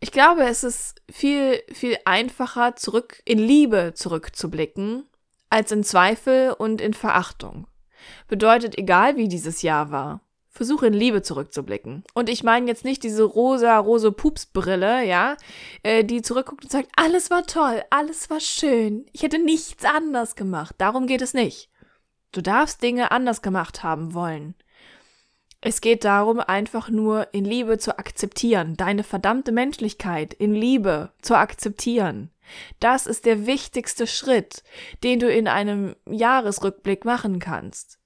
ich 0.00 0.12
glaube, 0.12 0.44
es 0.44 0.64
ist 0.64 1.02
viel, 1.10 1.60
viel 1.72 1.98
einfacher, 2.04 2.76
zurück 2.76 3.20
in 3.24 3.38
Liebe 3.38 3.92
zurückzublicken, 3.94 5.08
als 5.50 5.72
in 5.72 5.82
Zweifel 5.82 6.52
und 6.52 6.80
in 6.80 6.94
Verachtung. 6.94 7.66
Bedeutet, 8.28 8.78
egal 8.78 9.16
wie 9.16 9.28
dieses 9.28 9.62
Jahr 9.62 9.90
war, 9.90 10.20
versuche 10.58 10.88
in 10.88 10.92
Liebe 10.92 11.22
zurückzublicken. 11.22 12.02
Und 12.14 12.28
ich 12.28 12.42
meine 12.42 12.66
jetzt 12.66 12.84
nicht 12.84 13.04
diese 13.04 13.22
rosa, 13.22 13.78
rose 13.78 14.10
Pupsbrille, 14.10 15.04
ja, 15.04 15.36
äh, 15.84 16.02
die 16.02 16.20
zurückguckt 16.20 16.64
und 16.64 16.70
sagt, 16.72 16.90
alles 16.96 17.30
war 17.30 17.46
toll, 17.46 17.80
alles 17.90 18.28
war 18.28 18.40
schön, 18.40 19.06
ich 19.12 19.22
hätte 19.22 19.38
nichts 19.38 19.84
anders 19.84 20.34
gemacht. 20.34 20.74
Darum 20.76 21.06
geht 21.06 21.22
es 21.22 21.32
nicht. 21.32 21.70
Du 22.32 22.42
darfst 22.42 22.82
Dinge 22.82 23.12
anders 23.12 23.40
gemacht 23.40 23.84
haben 23.84 24.14
wollen. 24.14 24.56
Es 25.60 25.80
geht 25.80 26.04
darum, 26.04 26.40
einfach 26.40 26.88
nur 26.88 27.32
in 27.32 27.44
Liebe 27.44 27.78
zu 27.78 27.96
akzeptieren, 27.96 28.76
deine 28.76 29.04
verdammte 29.04 29.52
Menschlichkeit 29.52 30.34
in 30.34 30.54
Liebe 30.54 31.12
zu 31.22 31.36
akzeptieren. 31.36 32.32
Das 32.80 33.06
ist 33.06 33.26
der 33.26 33.46
wichtigste 33.46 34.08
Schritt, 34.08 34.64
den 35.04 35.20
du 35.20 35.30
in 35.30 35.46
einem 35.46 35.94
Jahresrückblick 36.04 37.04
machen 37.04 37.38
kannst 37.38 37.97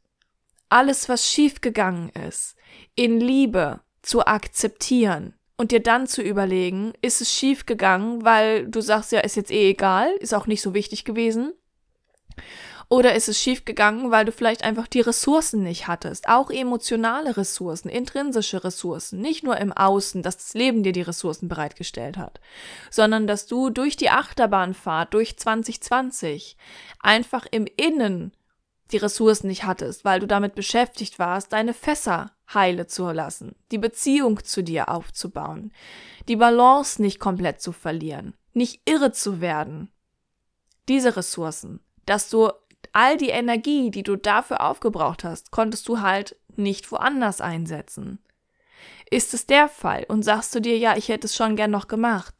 alles, 0.72 1.08
was 1.08 1.28
schiefgegangen 1.28 2.10
ist, 2.28 2.56
in 2.94 3.20
Liebe 3.20 3.80
zu 4.02 4.26
akzeptieren 4.26 5.34
und 5.56 5.70
dir 5.70 5.80
dann 5.80 6.06
zu 6.06 6.22
überlegen, 6.22 6.92
ist 7.02 7.20
es 7.20 7.32
schiefgegangen, 7.32 8.24
weil 8.24 8.66
du 8.66 8.80
sagst 8.80 9.12
ja, 9.12 9.20
ist 9.20 9.36
jetzt 9.36 9.52
eh 9.52 9.70
egal, 9.70 10.10
ist 10.18 10.34
auch 10.34 10.46
nicht 10.46 10.62
so 10.62 10.74
wichtig 10.74 11.04
gewesen. 11.04 11.52
Oder 12.88 13.14
ist 13.14 13.28
es 13.28 13.40
schiefgegangen, 13.40 14.10
weil 14.10 14.26
du 14.26 14.32
vielleicht 14.32 14.64
einfach 14.64 14.86
die 14.86 15.00
Ressourcen 15.00 15.62
nicht 15.62 15.88
hattest? 15.88 16.28
Auch 16.28 16.50
emotionale 16.50 17.38
Ressourcen, 17.38 17.88
intrinsische 17.88 18.64
Ressourcen. 18.64 19.20
Nicht 19.20 19.44
nur 19.44 19.56
im 19.56 19.72
Außen, 19.72 20.22
dass 20.22 20.36
das 20.36 20.52
Leben 20.52 20.82
dir 20.82 20.92
die 20.92 21.00
Ressourcen 21.00 21.48
bereitgestellt 21.48 22.18
hat, 22.18 22.40
sondern 22.90 23.26
dass 23.26 23.46
du 23.46 23.70
durch 23.70 23.96
die 23.96 24.10
Achterbahnfahrt, 24.10 25.14
durch 25.14 25.38
2020, 25.38 26.58
einfach 27.00 27.46
im 27.50 27.66
Innen 27.76 28.32
die 28.92 28.98
Ressourcen 28.98 29.48
nicht 29.48 29.64
hattest, 29.64 30.04
weil 30.04 30.20
du 30.20 30.26
damit 30.26 30.54
beschäftigt 30.54 31.18
warst, 31.18 31.52
deine 31.52 31.74
Fässer 31.74 32.32
heile 32.52 32.86
zu 32.86 33.10
lassen, 33.10 33.56
die 33.70 33.78
Beziehung 33.78 34.44
zu 34.44 34.62
dir 34.62 34.88
aufzubauen, 34.88 35.72
die 36.28 36.36
Balance 36.36 37.00
nicht 37.00 37.18
komplett 37.18 37.60
zu 37.60 37.72
verlieren, 37.72 38.34
nicht 38.52 38.82
irre 38.84 39.12
zu 39.12 39.40
werden. 39.40 39.90
Diese 40.88 41.16
Ressourcen, 41.16 41.80
dass 42.06 42.28
du 42.28 42.50
all 42.92 43.16
die 43.16 43.30
Energie, 43.30 43.90
die 43.90 44.02
du 44.02 44.16
dafür 44.16 44.60
aufgebraucht 44.60 45.24
hast, 45.24 45.50
konntest 45.50 45.88
du 45.88 46.00
halt 46.00 46.36
nicht 46.56 46.90
woanders 46.92 47.40
einsetzen. 47.40 48.18
Ist 49.10 49.34
es 49.34 49.46
der 49.46 49.68
Fall 49.68 50.04
und 50.08 50.22
sagst 50.22 50.54
du 50.54 50.60
dir, 50.60 50.76
ja, 50.76 50.96
ich 50.96 51.08
hätte 51.08 51.26
es 51.26 51.36
schon 51.36 51.56
gern 51.56 51.70
noch 51.70 51.88
gemacht, 51.88 52.34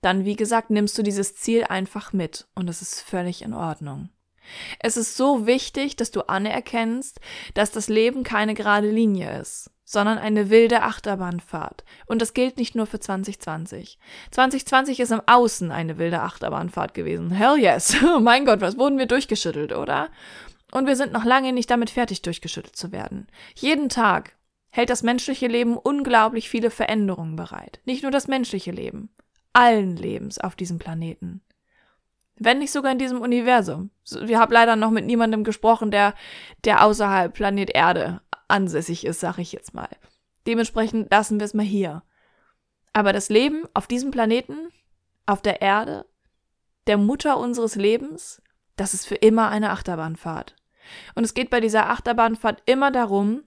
dann, 0.00 0.24
wie 0.24 0.36
gesagt, 0.36 0.70
nimmst 0.70 0.98
du 0.98 1.02
dieses 1.02 1.36
Ziel 1.36 1.64
einfach 1.64 2.12
mit 2.12 2.46
und 2.54 2.68
es 2.68 2.82
ist 2.82 3.00
völlig 3.00 3.42
in 3.42 3.54
Ordnung. 3.54 4.10
Es 4.78 4.96
ist 4.96 5.16
so 5.16 5.46
wichtig, 5.46 5.96
dass 5.96 6.10
du 6.10 6.22
anerkennst, 6.28 7.20
dass 7.54 7.70
das 7.70 7.88
Leben 7.88 8.22
keine 8.22 8.54
gerade 8.54 8.90
Linie 8.90 9.40
ist, 9.40 9.70
sondern 9.84 10.18
eine 10.18 10.50
wilde 10.50 10.82
Achterbahnfahrt. 10.82 11.84
Und 12.06 12.22
das 12.22 12.34
gilt 12.34 12.56
nicht 12.56 12.74
nur 12.74 12.86
für 12.86 13.00
2020. 13.00 13.98
2020 14.30 15.00
ist 15.00 15.12
im 15.12 15.22
Außen 15.26 15.70
eine 15.70 15.98
wilde 15.98 16.20
Achterbahnfahrt 16.20 16.94
gewesen. 16.94 17.30
Hell 17.30 17.58
yes. 17.58 17.96
Oh 18.04 18.20
mein 18.20 18.44
Gott, 18.44 18.60
was 18.60 18.78
wurden 18.78 18.98
wir 18.98 19.06
durchgeschüttelt, 19.06 19.72
oder? 19.72 20.10
Und 20.72 20.86
wir 20.86 20.96
sind 20.96 21.12
noch 21.12 21.24
lange 21.24 21.52
nicht 21.52 21.70
damit 21.70 21.90
fertig, 21.90 22.22
durchgeschüttelt 22.22 22.76
zu 22.76 22.92
werden. 22.92 23.26
Jeden 23.54 23.88
Tag 23.88 24.36
hält 24.70 24.88
das 24.88 25.02
menschliche 25.02 25.46
Leben 25.46 25.76
unglaublich 25.76 26.48
viele 26.48 26.70
Veränderungen 26.70 27.36
bereit. 27.36 27.80
Nicht 27.84 28.02
nur 28.02 28.10
das 28.10 28.26
menschliche 28.26 28.70
Leben, 28.70 29.10
allen 29.52 29.96
Lebens 29.96 30.38
auf 30.38 30.56
diesem 30.56 30.78
Planeten. 30.78 31.42
Wenn 32.36 32.58
nicht 32.58 32.72
sogar 32.72 32.92
in 32.92 32.98
diesem 32.98 33.20
Universum. 33.20 33.90
Wir 34.20 34.38
haben 34.38 34.52
leider 34.52 34.76
noch 34.76 34.90
mit 34.90 35.04
niemandem 35.04 35.44
gesprochen, 35.44 35.90
der, 35.90 36.14
der 36.64 36.84
außerhalb 36.84 37.32
Planet 37.32 37.70
Erde 37.70 38.20
ansässig 38.48 39.04
ist, 39.04 39.20
sag 39.20 39.38
ich 39.38 39.52
jetzt 39.52 39.74
mal. 39.74 39.88
Dementsprechend 40.46 41.10
lassen 41.10 41.38
wir 41.38 41.44
es 41.44 41.54
mal 41.54 41.64
hier. 41.64 42.02
Aber 42.92 43.12
das 43.12 43.28
Leben 43.28 43.64
auf 43.74 43.86
diesem 43.86 44.10
Planeten, 44.10 44.68
auf 45.26 45.40
der 45.40 45.62
Erde, 45.62 46.06
der 46.86 46.98
Mutter 46.98 47.38
unseres 47.38 47.76
Lebens, 47.76 48.42
das 48.76 48.94
ist 48.94 49.06
für 49.06 49.14
immer 49.14 49.48
eine 49.48 49.70
Achterbahnfahrt. 49.70 50.56
Und 51.14 51.24
es 51.24 51.34
geht 51.34 51.50
bei 51.50 51.60
dieser 51.60 51.90
Achterbahnfahrt 51.90 52.62
immer 52.66 52.90
darum, 52.90 53.44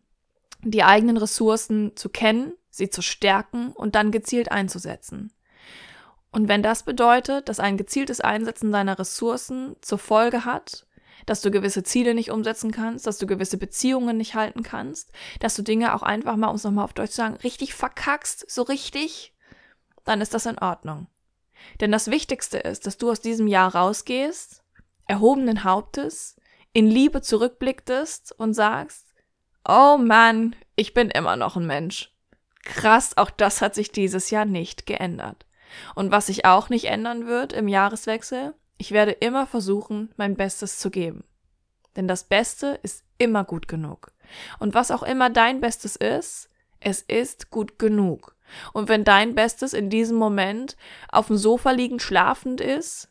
die 0.62 0.84
eigenen 0.84 1.18
Ressourcen 1.18 1.96
zu 1.96 2.10
kennen, 2.10 2.54
sie 2.70 2.89
zu 2.89 3.01
stärken 3.01 3.72
und 3.72 3.96
dann 3.96 4.12
gezielt 4.12 4.51
einzusetzen. 4.51 5.32
Und 6.36 6.50
wenn 6.50 6.62
das 6.62 6.84
bedeutet, 6.84 7.48
dass 7.48 7.62
ein 7.62 7.77
gezieltes 7.77 8.20
Einsetzen 8.20 8.70
deiner 8.74 9.00
Ressourcen 9.00 9.77
zur 9.80 9.98
Folge 9.98 10.44
hat, 10.44 10.86
dass 11.25 11.39
du 11.39 11.50
gewisse 11.50 11.84
Ziele 11.84 12.13
nicht 12.13 12.30
umsetzen 12.30 12.72
kannst, 12.72 13.08
dass 13.08 13.18
du 13.18 13.25
gewisse 13.25 13.58
Beziehungen 13.58 14.18
nicht 14.18 14.36
halten 14.36 14.62
kannst, 14.62 15.13
dass 15.39 15.56
du 15.56 15.62
Dinge 15.62 15.96
auch 15.96 16.04
einfach 16.04 16.36
mal, 16.36 16.50
um 16.50 16.58
es 16.58 16.65
nochmal 16.65 16.84
auf 16.84 16.92
Deutsch 16.92 17.12
zu 17.12 17.15
sagen, 17.15 17.38
richtig 17.38 17.74
verkackst, 17.74 18.51
so 18.51 18.63
richtig, 18.63 19.34
dann 20.04 20.20
ist 20.20 20.34
das 20.34 20.46
in 20.46 20.60
Ordnung. 20.60 21.08
Denn 21.80 21.94
das 21.94 22.12
Wichtigste 22.12 22.58
ist, 22.58 22.86
dass 22.86 22.98
du 22.98 23.10
aus 23.10 23.22
diesem 23.22 23.48
Jahr 23.48 23.74
rausgehst, 23.74 24.62
erhobenen 25.08 25.63
Hauptes, 25.63 26.36
in 26.74 26.88
Liebe 26.88 27.22
zurückblicktest 27.22 28.38
und 28.38 28.54
sagst, 28.54 29.13
oh 29.65 29.98
Mann, 29.98 30.54
ich 30.75 30.94
bin 30.94 31.12
immer 31.12 31.38
noch 31.38 31.56
ein 31.56 31.65
Mensch. 31.65 32.13
Krass, 32.65 33.15
auch 33.15 33.30
das 33.30 33.62
hat 33.62 33.74
sich 33.74 33.94
dieses 33.94 34.32
Jahr 34.32 34.44
nicht 34.44 34.86
geändert. 34.86 35.46
Und 35.95 36.12
was 36.12 36.27
sich 36.27 36.45
auch 36.45 36.69
nicht 36.69 36.86
ändern 36.86 37.27
wird 37.27 37.53
im 37.53 37.67
Jahreswechsel, 37.67 38.53
ich 38.77 38.91
werde 38.91 39.12
immer 39.12 39.48
versuchen, 39.48 40.13
mein 40.17 40.36
Bestes 40.36 40.79
zu 40.79 40.89
geben. 40.89 41.24
Denn 41.95 42.07
das 42.07 42.25
Beste 42.25 42.79
ist 42.84 43.03
immer 43.17 43.43
gut 43.43 43.67
genug. 43.67 44.12
Und 44.60 44.74
was 44.74 44.91
auch 44.91 45.03
immer 45.03 45.29
dein 45.29 45.62
Bestes 45.62 45.95
ist, 45.95 46.50
es 46.79 47.01
ist 47.01 47.50
gut 47.51 47.79
genug. 47.79 48.36
Und 48.74 48.89
wenn 48.89 49.03
dein 49.03 49.34
Bestes 49.34 49.74
in 49.74 49.89
diesem 49.89 50.17
Moment 50.17 50.75
auf 51.12 51.27
dem 51.27 51.38
Sofa 51.38 51.72
liegend 51.72 52.01
schlafend 52.01 52.62
ist, 52.62 53.10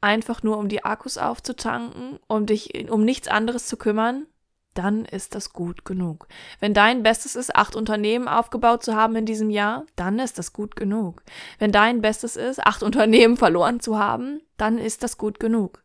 einfach 0.00 0.42
nur 0.42 0.58
um 0.58 0.68
die 0.68 0.84
Akkus 0.84 1.18
aufzutanken, 1.18 2.18
um 2.26 2.46
dich 2.46 2.90
um 2.90 3.04
nichts 3.04 3.28
anderes 3.28 3.66
zu 3.66 3.76
kümmern, 3.76 4.26
dann 4.74 5.04
ist 5.04 5.34
das 5.34 5.52
gut 5.52 5.84
genug. 5.84 6.26
Wenn 6.60 6.74
dein 6.74 7.02
Bestes 7.02 7.36
ist, 7.36 7.54
acht 7.54 7.76
Unternehmen 7.76 8.28
aufgebaut 8.28 8.82
zu 8.82 8.94
haben 8.94 9.16
in 9.16 9.26
diesem 9.26 9.50
Jahr, 9.50 9.84
dann 9.96 10.18
ist 10.18 10.38
das 10.38 10.52
gut 10.52 10.76
genug. 10.76 11.22
Wenn 11.58 11.72
dein 11.72 12.00
Bestes 12.00 12.36
ist, 12.36 12.60
acht 12.64 12.82
Unternehmen 12.82 13.36
verloren 13.36 13.80
zu 13.80 13.98
haben, 13.98 14.40
dann 14.56 14.78
ist 14.78 15.02
das 15.02 15.18
gut 15.18 15.40
genug. 15.40 15.82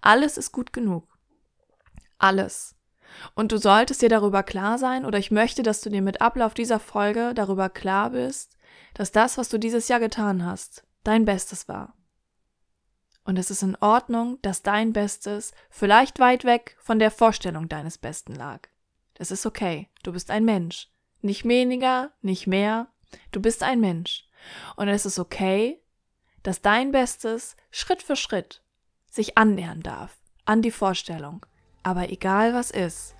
Alles 0.00 0.36
ist 0.36 0.52
gut 0.52 0.72
genug. 0.72 1.06
Alles. 2.18 2.76
Und 3.34 3.52
du 3.52 3.58
solltest 3.58 4.02
dir 4.02 4.08
darüber 4.08 4.42
klar 4.42 4.78
sein, 4.78 5.04
oder 5.04 5.18
ich 5.18 5.30
möchte, 5.30 5.62
dass 5.62 5.80
du 5.80 5.90
dir 5.90 6.02
mit 6.02 6.20
Ablauf 6.20 6.54
dieser 6.54 6.78
Folge 6.78 7.32
darüber 7.34 7.68
klar 7.68 8.10
bist, 8.10 8.56
dass 8.94 9.12
das, 9.12 9.36
was 9.38 9.48
du 9.48 9.58
dieses 9.58 9.88
Jahr 9.88 10.00
getan 10.00 10.44
hast, 10.44 10.84
dein 11.04 11.24
Bestes 11.24 11.68
war. 11.68 11.94
Und 13.30 13.38
es 13.38 13.48
ist 13.48 13.62
in 13.62 13.76
Ordnung, 13.76 14.42
dass 14.42 14.62
dein 14.62 14.92
Bestes 14.92 15.52
vielleicht 15.68 16.18
weit 16.18 16.44
weg 16.44 16.76
von 16.80 16.98
der 16.98 17.12
Vorstellung 17.12 17.68
deines 17.68 17.96
Besten 17.96 18.34
lag. 18.34 18.62
Das 19.14 19.30
ist 19.30 19.46
okay. 19.46 19.88
Du 20.02 20.10
bist 20.10 20.32
ein 20.32 20.44
Mensch. 20.44 20.88
Nicht 21.20 21.46
weniger, 21.46 22.10
nicht 22.22 22.48
mehr. 22.48 22.88
Du 23.30 23.40
bist 23.40 23.62
ein 23.62 23.78
Mensch. 23.78 24.28
Und 24.74 24.88
es 24.88 25.06
ist 25.06 25.20
okay, 25.20 25.80
dass 26.42 26.60
dein 26.60 26.90
Bestes 26.90 27.56
Schritt 27.70 28.02
für 28.02 28.16
Schritt 28.16 28.64
sich 29.08 29.38
annähern 29.38 29.80
darf 29.80 30.18
an 30.44 30.60
die 30.60 30.72
Vorstellung. 30.72 31.46
Aber 31.84 32.10
egal 32.10 32.52
was 32.52 32.72
ist, 32.72 33.14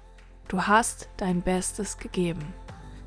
du 0.48 0.66
hast 0.66 1.08
dein 1.18 1.40
Bestes 1.40 1.98
gegeben. 1.98 2.52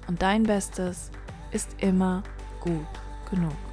Und 0.07 0.22
dein 0.22 0.43
Bestes 0.43 1.12
ist 1.51 1.75
immer 1.81 2.24
gut 2.62 2.88
genug. 3.29 3.73